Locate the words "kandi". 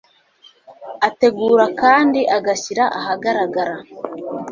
1.81-2.19